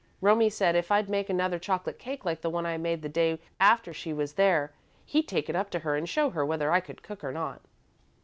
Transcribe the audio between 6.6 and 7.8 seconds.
I could cook or not."